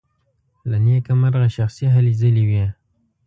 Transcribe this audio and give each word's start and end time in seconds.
له 0.69 0.77
نېکه 0.85 1.13
مرغه 1.21 1.49
شخصي 1.57 1.85
هلې 1.95 2.13
ځلې 2.21 2.43
وې. 2.49 2.65